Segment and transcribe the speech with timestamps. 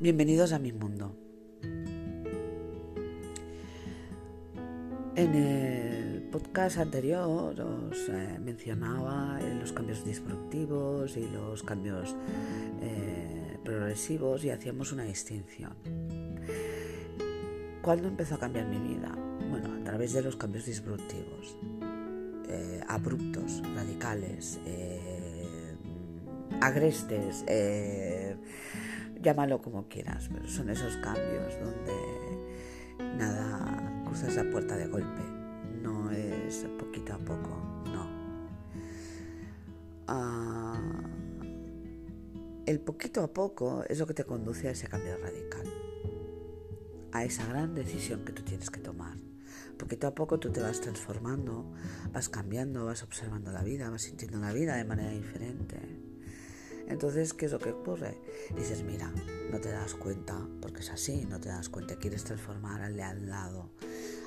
[0.00, 1.14] Bienvenidos a mi mundo.
[5.14, 12.16] En el podcast anterior os eh, mencionaba los cambios disruptivos y los cambios
[12.80, 15.74] eh, progresivos y hacíamos una distinción.
[17.82, 19.14] ¿Cuándo empezó a cambiar mi vida?
[19.50, 21.58] Bueno, a través de los cambios disruptivos,
[22.48, 24.60] eh, abruptos, radicales,
[26.62, 27.44] agrestes
[29.22, 35.22] llámalo como quieras, pero son esos cambios donde nada cruzas la puerta de golpe,
[35.82, 38.08] no es poquito a poco, no.
[40.06, 40.80] Ah,
[42.66, 45.66] el poquito a poco es lo que te conduce a ese cambio radical,
[47.12, 49.16] a esa gran decisión que tú tienes que tomar.
[49.78, 51.72] Poquito a poco tú te vas transformando,
[52.12, 56.09] vas cambiando, vas observando la vida, vas sintiendo la vida de manera diferente
[56.90, 58.18] entonces, ¿qué es lo que ocurre?
[58.56, 59.12] Dices, mira,
[59.50, 63.02] no te das cuenta, porque es así, no te das cuenta, quieres transformar al de
[63.02, 63.70] al lado,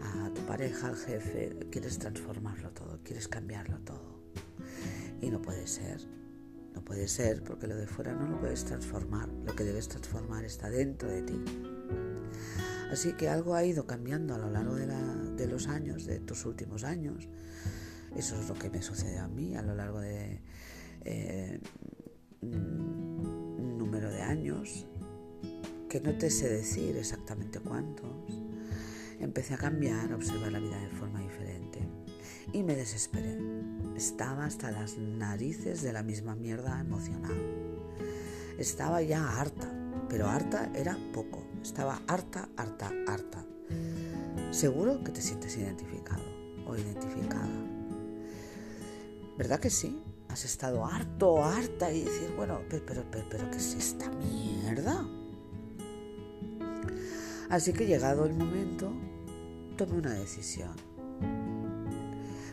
[0.00, 4.20] a tu pareja, al jefe, quieres transformarlo todo, quieres cambiarlo todo.
[5.20, 6.00] Y no puede ser,
[6.74, 10.44] no puede ser, porque lo de fuera no lo puedes transformar, lo que debes transformar
[10.44, 11.44] está dentro de ti.
[12.90, 16.84] Así que algo ha ido cambiando a lo largo de, los años, de tus últimos
[16.84, 17.28] años.
[18.16, 20.40] Eso es lo que me sucedió a mí a lo largo de
[21.04, 21.60] eh,
[22.50, 24.86] número de años,
[25.88, 28.10] que no te sé decir exactamente cuántos,
[29.20, 31.80] empecé a cambiar, a observar la vida de forma diferente
[32.52, 33.38] y me desesperé.
[33.96, 37.36] Estaba hasta las narices de la misma mierda emocional.
[38.58, 39.72] Estaba ya harta,
[40.08, 41.46] pero harta era poco.
[41.62, 43.44] Estaba harta, harta, harta.
[44.50, 46.22] Seguro que te sientes identificado
[46.66, 47.48] o identificada.
[49.36, 50.02] ¿Verdad que sí?
[50.36, 55.02] Has estado harto, harta y decir, bueno, pero, pero, pero, pero ¿qué es esta mierda?
[57.48, 58.92] Así que llegado el momento,
[59.78, 60.74] tomé una decisión.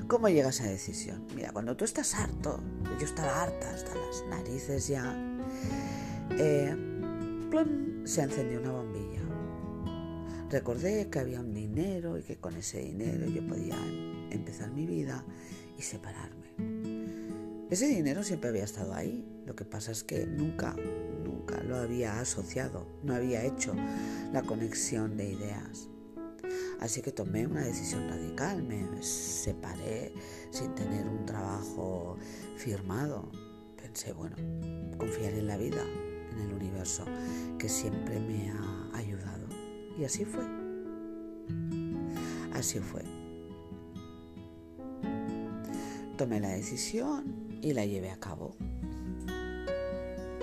[0.07, 1.28] ¿Cómo llega esa decisión?
[1.35, 2.62] Mira, cuando tú estás harto,
[2.97, 5.13] yo estaba harta hasta las narices ya,
[6.38, 6.74] eh,
[8.06, 9.24] se encendió una bombilla.
[10.50, 13.75] Recordé que había un dinero y que con ese dinero yo podía
[14.31, 15.25] empezar mi vida
[15.78, 16.82] y separarme.
[17.73, 19.28] Ese dinero siempre había estado ahí.
[19.47, 20.75] Lo que pasa es que nunca,
[21.23, 23.73] nunca lo había asociado, no había hecho
[24.31, 25.89] la conexión de ideas.
[26.79, 30.13] Así que tomé una decisión radical, me separé
[30.51, 32.16] sin tener un trabajo
[32.57, 33.31] firmado.
[33.75, 34.35] Pensé, bueno,
[35.00, 35.83] confiar en la vida,
[36.31, 37.06] en el universo,
[37.57, 39.47] que siempre me ha ayudado.
[39.97, 40.45] Y así fue.
[42.53, 43.01] Así fue.
[46.16, 48.56] Tomé la decisión y la llevé a cabo.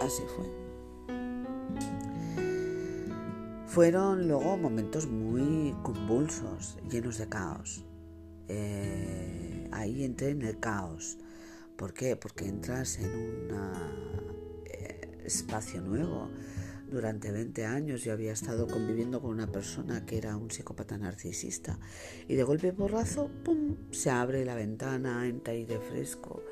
[0.01, 0.47] Así fue.
[3.67, 7.85] Fueron luego momentos muy convulsos, llenos de caos.
[8.49, 11.19] Eh, ahí entré en el caos.
[11.77, 12.17] ¿Por qué?
[12.17, 16.29] Porque entras en un eh, espacio nuevo,
[16.91, 21.79] durante 20 años yo había estado conviviendo con una persona que era un psicópata narcisista
[22.29, 26.43] y de golpe porrazo, ¡pum!, se abre la ventana, entra aire fresco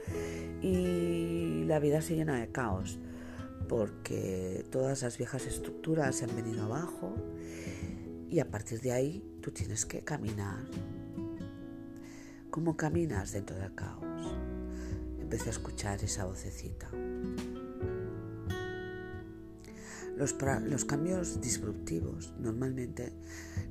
[0.62, 2.98] y la vida se llena de caos
[3.68, 7.14] porque todas las viejas estructuras se han venido abajo
[8.30, 10.66] y a partir de ahí tú tienes que caminar.
[12.50, 14.36] ¿Cómo caminas dentro del caos?
[15.18, 16.88] Empecé a escuchar esa vocecita.
[20.18, 23.12] Los, cambios disruptivos normalmente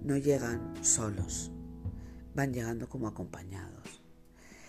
[0.02, 1.52] no llegan solos,
[2.36, 4.02] van llegando como acompañados.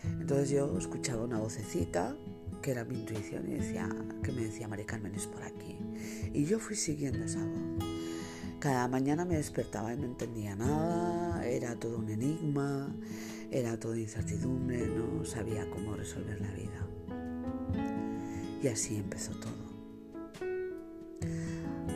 [0.03, 2.17] Entonces yo escuchaba una vocecita
[2.63, 3.89] que era mi intuición y decía,
[4.25, 5.79] que me decía María Carmen es por aquí.
[6.35, 7.85] Y yo fui siguiendo esa voz.
[8.59, 12.93] Cada mañana me despertaba y no entendía nada, era todo un enigma,
[13.53, 16.89] era todo incertidumbre, no sabía cómo resolver la vida.
[18.61, 19.68] Y así empezó todo.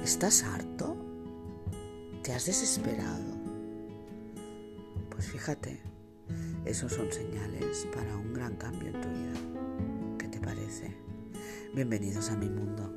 [0.03, 0.97] ¿Estás harto?
[2.25, 3.23] ¿Te has desesperado?
[5.09, 5.81] Pues fíjate,
[6.65, 10.19] esos son señales para un gran cambio en tu vida.
[10.19, 10.97] ¿Qué te parece?
[11.73, 12.93] Bienvenidos a mi mundo.